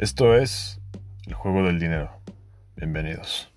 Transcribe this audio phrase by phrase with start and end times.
[0.00, 0.80] Esto es
[1.26, 2.08] el juego del dinero.
[2.74, 3.52] Bienvenidos.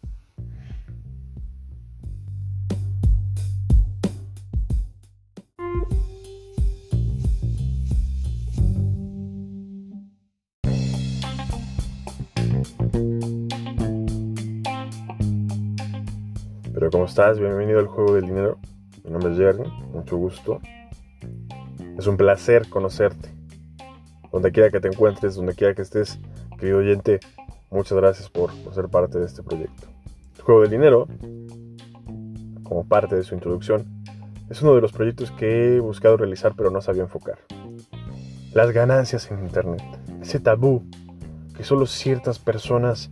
[16.73, 17.39] Pero ¿cómo estás?
[17.39, 18.59] Bienvenido al juego del dinero.
[19.05, 20.59] Mi nombre es Jerry, mucho gusto.
[21.97, 23.29] Es un placer conocerte.
[24.29, 26.19] Donde quiera que te encuentres, donde quiera que estés,
[26.63, 27.19] querido oyente,
[27.71, 29.85] muchas gracias por, ser parte de este proyecto.
[30.37, 31.09] El juego del dinero,
[32.63, 33.83] como parte de su introducción,
[34.49, 37.39] es uno de los proyectos que he buscado realizar pero no sabía enfocar.
[38.53, 39.83] Las ganancias en Internet,
[40.21, 40.85] ese tabú
[41.57, 43.11] que solo ciertas personas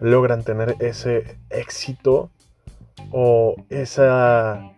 [0.00, 2.30] logran tener ese éxito
[3.12, 4.72] o esa,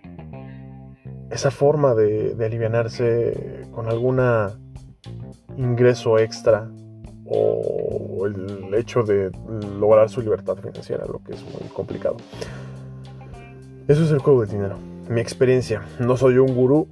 [1.30, 4.58] esa forma de, de alivianarse con alguna
[5.56, 6.68] ingreso extra
[7.28, 9.30] o el hecho de
[9.78, 12.16] lograr su libertad financiera, lo que es muy complicado.
[13.86, 14.76] Eso es el juego del dinero.
[15.08, 15.82] Mi experiencia.
[15.98, 16.88] No soy un gurú,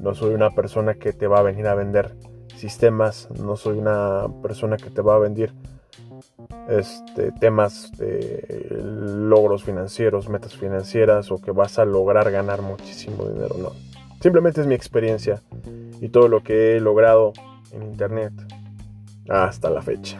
[0.00, 2.14] no soy una persona que te va a venir a vender
[2.56, 5.52] sistemas, no soy una persona que te va a vender
[6.68, 13.56] este, temas de logros financieros, metas financieras o que vas a lograr ganar muchísimo dinero.
[13.58, 13.72] No.
[14.20, 15.42] Simplemente es mi experiencia
[16.00, 17.32] y todo lo que he logrado
[17.72, 18.32] en Internet
[19.28, 20.18] hasta la fecha.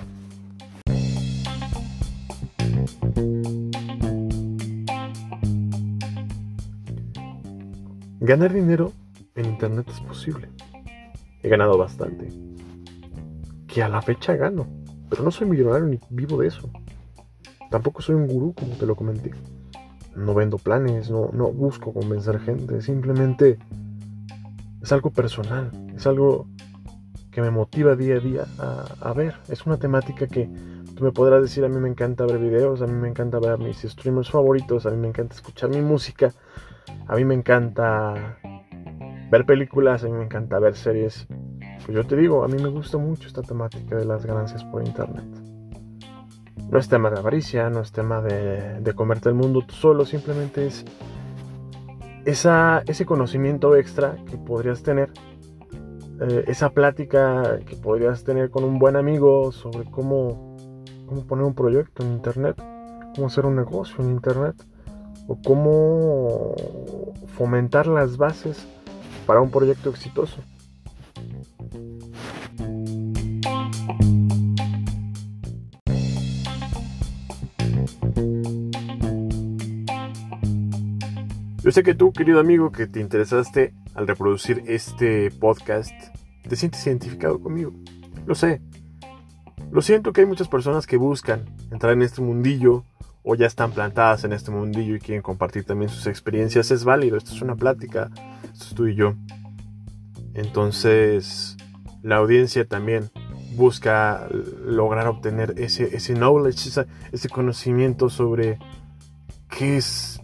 [8.20, 8.92] Ganar dinero
[9.36, 10.48] en Internet es posible.
[11.42, 12.28] He ganado bastante.
[13.66, 14.66] Que a la fecha gano.
[15.08, 16.68] Pero no soy millonario ni vivo de eso.
[17.70, 19.30] Tampoco soy un gurú, como te lo comenté.
[20.16, 22.82] No vendo planes, no, no busco convencer gente.
[22.82, 23.58] Simplemente
[24.82, 25.70] es algo personal.
[25.94, 26.48] Es algo
[27.30, 28.46] que me motiva día a día
[29.00, 29.34] a, ver.
[29.48, 30.48] Es una temática que
[30.94, 33.58] tú me podrás decir, a mí me encanta ver videos, a mí me encanta ver
[33.58, 36.32] mis streamers favoritos, a mí me encanta escuchar mi música,
[37.06, 38.38] a mí me encanta
[39.30, 41.26] ver películas, a mí me encanta ver series.
[41.84, 44.86] Pues yo te digo, a mí me gusta mucho esta temática de las ganancias por
[44.86, 45.24] internet.
[46.70, 50.04] No es tema de avaricia, no es tema de, de comerte el mundo tú solo,
[50.04, 50.84] simplemente es
[52.28, 55.10] esa, ese conocimiento extra que podrías tener
[56.20, 60.56] eh, esa plática que podrías tener con un buen amigo sobre cómo,
[61.06, 62.56] cómo poner un proyecto en Internet,
[63.14, 64.56] cómo hacer un negocio en Internet,
[65.28, 66.54] o cómo
[67.36, 68.66] fomentar las bases
[69.26, 70.38] para un proyecto exitoso.
[81.68, 85.92] Yo sé que tú, querido amigo, que te interesaste al reproducir este podcast,
[86.48, 87.74] te sientes identificado conmigo.
[88.24, 88.62] Lo sé.
[89.70, 92.86] Lo siento que hay muchas personas que buscan entrar en este mundillo
[93.22, 96.70] o ya están plantadas en este mundillo y quieren compartir también sus experiencias.
[96.70, 98.08] Es válido, esto es una plática,
[98.50, 99.12] esto es tú y yo.
[100.32, 101.58] Entonces,
[102.02, 103.10] la audiencia también
[103.56, 104.26] busca
[104.64, 106.70] lograr obtener ese, ese knowledge,
[107.12, 108.58] ese conocimiento sobre
[109.50, 110.17] qué es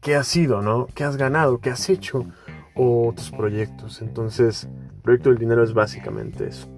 [0.00, 0.86] qué has sido, ¿no?
[0.94, 1.58] ¿Qué has ganado?
[1.58, 2.26] ¿Qué has hecho?
[2.74, 4.00] O tus proyectos.
[4.02, 6.68] Entonces, el proyecto del dinero es básicamente eso.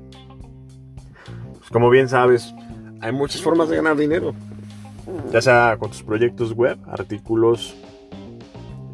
[1.58, 2.54] Pues como bien sabes,
[3.00, 4.34] hay muchas formas de ganar dinero.
[5.32, 7.74] Ya sea con tus proyectos web, artículos,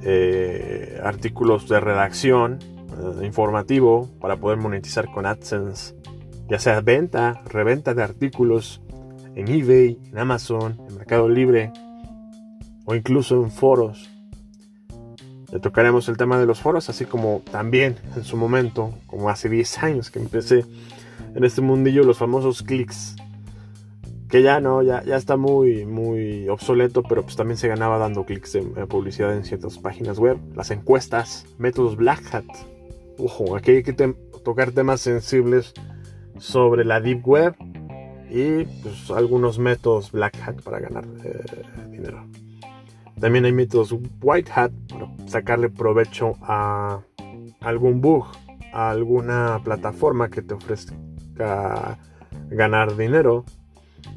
[0.03, 5.95] eh, artículos de redacción, eh, informativo, para poder monetizar con AdSense.
[6.49, 8.83] Ya sea venta, reventa de artículos
[9.35, 11.73] en eBay, en Amazon, en Mercado Libre
[12.87, 14.09] o incluso en foros
[15.53, 19.49] le tocaremos el tema de los foros, así como también en su momento, como hace
[19.49, 20.65] 10 años que empecé
[21.35, 23.17] en este mundillo, los famosos clics.
[24.29, 28.25] Que ya no, ya, ya está muy, muy obsoleto, pero pues también se ganaba dando
[28.25, 30.39] clics de, publicidad en ciertas páginas web.
[30.55, 32.45] Las encuestas, métodos Black Hat.
[33.17, 33.95] Ojo, aquí hay que
[34.45, 35.73] tocar temas sensibles
[36.39, 37.55] sobre la Deep Web
[38.31, 41.43] y pues algunos métodos Black Hat para ganar eh,
[41.91, 42.27] dinero.
[43.21, 44.71] También hay métodos white hat
[45.29, 47.01] sacarle provecho a
[47.61, 48.27] algún bug,
[48.73, 51.99] a alguna plataforma que te ofrezca
[52.51, 53.45] ganar dinero.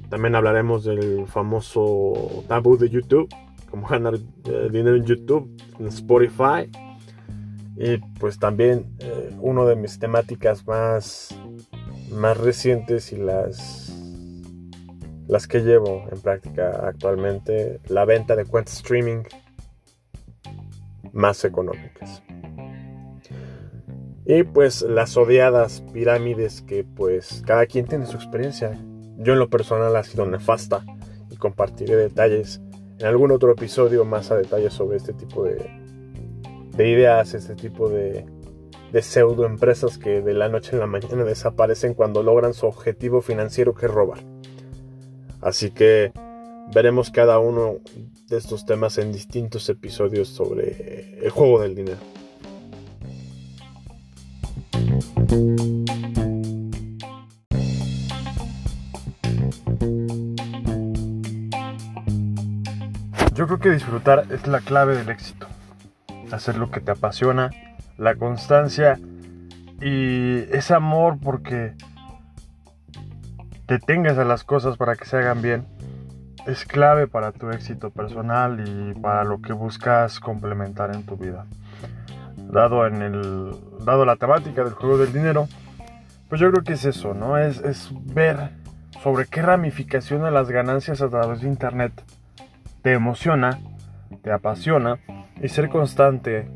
[0.10, 3.30] También hablaremos del famoso tabú de YouTube,
[3.70, 5.50] cómo ganar eh, dinero en YouTube,
[5.80, 6.70] en Spotify.
[7.78, 11.36] Y pues también eh, una de mis temáticas más,
[12.12, 13.98] más recientes y las
[15.32, 19.24] las que llevo en práctica actualmente, la venta de cuentas streaming
[21.14, 22.24] más económicas.
[24.26, 28.80] Y pues las odiadas pirámides que pues cada quien tiene su experiencia.
[29.18, 30.86] yo en lo personal ha sido nefasta
[31.30, 32.62] y compartiré detalles
[33.00, 35.70] en algún otro episodio más a detalle sobre este tipo de,
[36.76, 38.26] de ideas, este tipo de,
[38.92, 43.22] de pseudo empresas que de la noche en la mañana desaparecen cuando logran su objetivo
[43.22, 44.20] financiero que es robar.
[45.42, 46.12] Así que
[46.74, 47.80] veremos cada uno
[48.28, 52.00] de estos temas en distintos episodios sobre el juego del dinero.
[63.34, 65.48] Yo creo que disfrutar es la clave del éxito.
[66.32, 67.50] Hacer lo que te apasiona,
[67.98, 69.00] la constancia
[69.82, 71.74] y ese amor porque
[73.66, 75.66] te tengas a las cosas para que se hagan bien
[76.46, 81.46] es clave para tu éxito personal y para lo que buscas complementar en tu vida.
[82.38, 83.56] Dado, en el,
[83.86, 85.48] dado la temática del juego del dinero,
[86.30, 87.38] pues yo creo que es eso, ¿no?
[87.38, 88.52] Es, es ver
[89.04, 91.94] sobre qué ramificación de las ganancias a través de Internet
[92.82, 93.60] te emociona,
[94.22, 95.00] te apasiona
[95.42, 96.50] y ser constante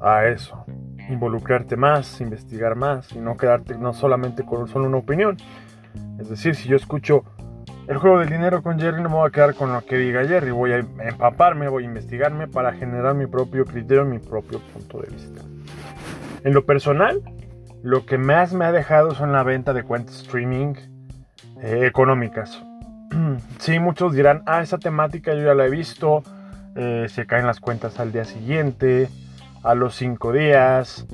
[0.00, 0.64] a eso.
[1.08, 5.36] Involucrarte más, investigar más y no quedarte no solamente con solo una opinión.
[6.18, 7.24] Es decir, si yo escucho
[7.86, 10.26] el juego del dinero con Jerry, no me voy a quedar con lo que diga
[10.26, 10.50] Jerry.
[10.50, 15.10] Voy a empaparme, voy a investigarme para generar mi propio criterio, mi propio punto de
[15.10, 15.42] vista.
[16.44, 17.20] En lo personal,
[17.82, 20.74] lo que más me ha dejado son la venta de cuentas streaming
[21.60, 22.62] eh, económicas.
[23.58, 26.22] sí, muchos dirán, ah, esa temática yo ya la he visto,
[26.76, 29.08] eh, se caen las cuentas al día siguiente,
[29.62, 31.06] a los cinco días.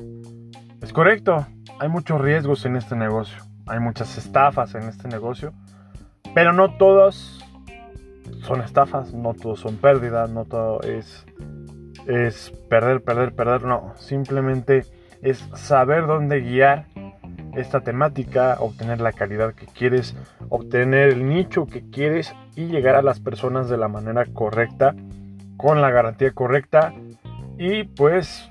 [0.80, 1.46] Es correcto,
[1.80, 5.52] hay muchos riesgos en este negocio, hay muchas estafas en este negocio,
[6.34, 7.44] pero no todos
[8.42, 11.26] son estafas, no todos son pérdidas, no todo es,
[12.06, 14.84] es perder, perder, perder, no, simplemente
[15.22, 16.86] es saber dónde guiar
[17.54, 20.16] esta temática, obtener la calidad que quieres,
[20.48, 24.94] obtener el nicho que quieres y llegar a las personas de la manera correcta,
[25.56, 26.94] con la garantía correcta
[27.58, 28.48] y pues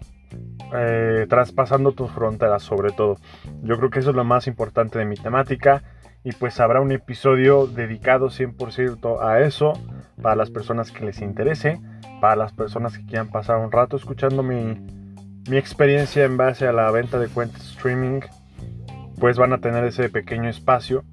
[0.75, 3.17] eh, traspasando tus fronteras sobre todo.
[3.63, 5.81] Yo creo que eso es lo más importante de mi temática
[6.23, 9.73] y pues habrá un episodio dedicado 100% a eso
[10.21, 11.79] para las personas que les interese,
[12.19, 14.75] para las personas que quieran pasar un rato escuchando mi,
[15.49, 18.21] mi experiencia en base a la venta de cuentas streaming
[19.19, 21.03] pues van a tener ese pequeño espacio.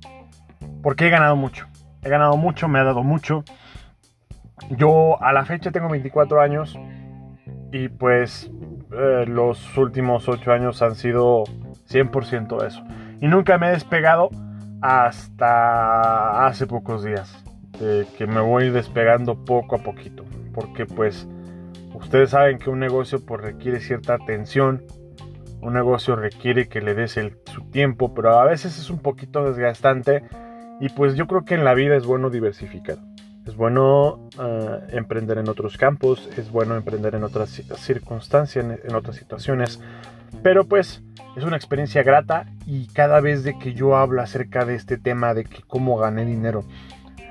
[0.82, 1.66] Porque he ganado mucho.
[2.02, 3.44] He ganado mucho, me ha dado mucho.
[4.70, 6.78] Yo a la fecha tengo 24 años
[7.72, 8.50] y pues
[8.92, 11.44] eh, los últimos 8 años han sido
[11.88, 12.82] 100% eso.
[13.20, 14.30] Y nunca me he despegado
[14.86, 17.44] hasta hace pocos días.
[17.78, 20.24] que me voy despegando poco a poquito.
[20.54, 21.26] Porque pues
[21.94, 24.82] ustedes saben que un negocio pues requiere cierta atención
[25.66, 30.22] un negocio requiere que le des su tiempo, pero a veces es un poquito desgastante
[30.80, 32.98] y pues yo creo que en la vida es bueno diversificar.
[33.46, 39.16] Es bueno ah, emprender en otros campos, es bueno emprender en otras circunstancias, en, otras
[39.16, 39.80] situaciones,
[40.42, 41.02] pero pues
[41.36, 45.32] es una experiencia grata y cada vez de que yo hablo acerca de este tema
[45.34, 46.64] de que cómo gané dinero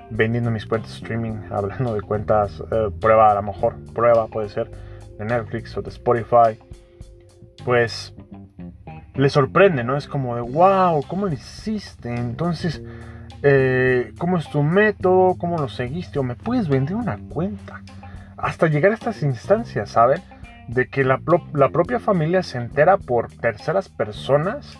[0.10, 4.72] vendiendo mis cuentas streaming, hablando de cuentas eh, prueba a lo mejor, prueba puede ser
[5.20, 6.58] de Netflix o de Spotify,
[7.64, 8.14] pues
[9.16, 9.98] le sorprende, ¿no?
[9.98, 12.14] Es como de, wow, ¿cómo lo hiciste?
[12.14, 12.82] Entonces,
[13.44, 15.36] eh, ¿cómo es tu método?
[15.38, 16.20] ¿Cómo lo seguiste?
[16.20, 17.82] O me puedes vender una cuenta.
[18.38, 20.22] Hasta llegar a estas instancias, ¿saben?
[20.68, 24.78] De que la, propia familia se entera por terceras personas,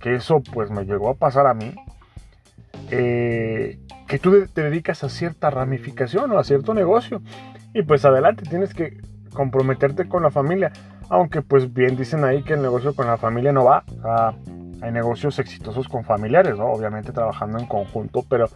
[0.00, 1.74] que eso pues me llegó a pasar a mí,
[2.90, 7.22] eh, que tú te dedicas a cierta ramificación o a cierto negocio.
[7.72, 8.98] Y pues adelante, tienes que
[9.32, 10.72] comprometerte con la familia.
[11.10, 13.84] Aunque pues bien dicen ahí que el negocio con la familia no va.
[14.80, 16.66] hay negocios exitosos con familiares, ¿no?
[16.66, 18.46] Obviamente trabajando en conjunto, pero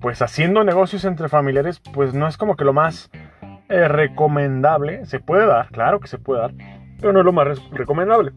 [0.00, 3.10] pues haciendo negocios entre familiares pues no es como que lo más
[3.68, 5.06] eh, recomendable.
[5.06, 6.54] Se puede dar, claro que se puede dar,
[7.00, 8.32] pero no es lo más recomendable.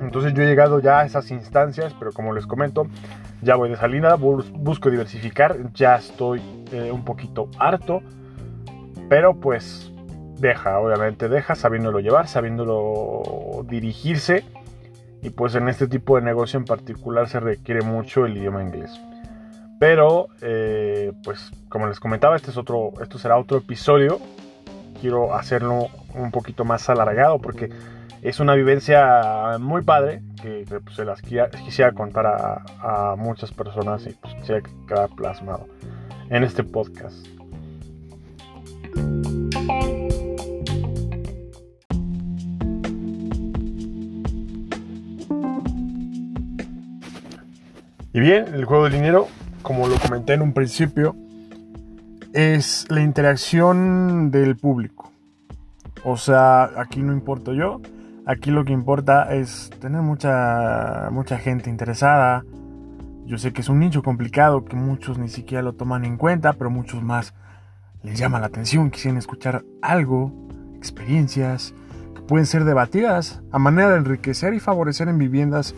[0.00, 2.86] Entonces yo he llegado ya a esas instancias, pero como les comento,
[3.42, 6.40] ya voy de salida, busco diversificar, ya estoy
[6.72, 8.02] eh, un poquito harto,
[9.08, 9.92] pero pues
[10.38, 14.44] deja, obviamente deja, sabiéndolo llevar, sabiéndolo dirigirse.
[15.20, 19.00] Y pues en este tipo de negocio en particular se requiere mucho el idioma inglés.
[19.80, 24.20] Pero, eh, pues como les comentaba, este es otro, esto será otro episodio.
[25.00, 27.70] Quiero hacerlo un poquito más alargado porque
[28.22, 34.10] es una vivencia muy padre que, pues, se las quisiera, contar a, muchas personas y
[34.10, 35.66] pues quisiera quedar plasmado
[36.30, 37.26] en este podcast.
[48.12, 49.28] Y bien, el juego del dinero
[49.68, 51.14] como lo comenté en un principio,
[52.32, 55.12] es la interacción del público.
[56.04, 57.82] O sea, aquí no importo yo,
[58.28, 62.44] aquí lo que importa es tener mucha, mucha gente interesada.
[63.24, 66.52] Yo sé que es un nicho complicado, que muchos ni siquiera lo toman en cuenta,
[66.52, 67.34] pero muchos más
[68.02, 70.32] les llama la atención, quisieren escuchar algo,
[70.76, 71.74] experiencias
[72.14, 75.74] que pueden ser debatidas a manera de enriquecer y favorecer en viviendas,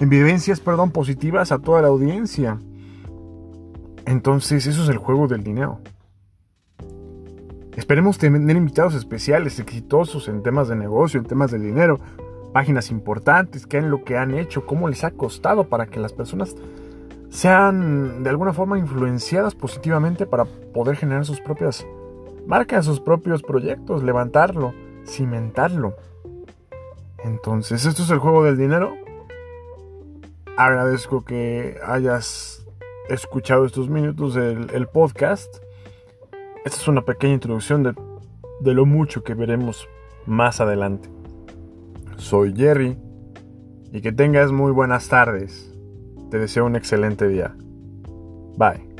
[0.00, 2.58] en vivencias, perdón, positivas a toda la audiencia.
[4.06, 5.80] Entonces, eso es el juego del dinero.
[7.76, 11.98] Esperemos tener invitados especiales, exitosos en temas de negocio, en temas de dinero,
[12.52, 16.12] páginas importantes, qué han lo que han hecho, cómo les ha costado para que las
[16.12, 16.54] personas
[17.30, 21.86] sean de alguna forma influenciadas positivamente para poder generar sus propias
[22.46, 24.74] marcas, sus propios proyectos, levantarlo,
[25.06, 25.94] cimentarlo.
[27.24, 28.94] Entonces, esto es el juego del dinero.
[30.58, 32.66] Agradezco que hayas
[33.08, 35.56] escuchado estos minutos del podcast.
[36.64, 37.94] Esta es una pequeña introducción de,
[38.60, 39.88] de lo mucho que veremos
[40.26, 41.08] más adelante.
[42.16, 42.96] Soy Jerry
[43.92, 45.74] y que tengas muy buenas tardes.
[46.30, 47.56] Te deseo un excelente día.
[48.56, 48.91] Bye.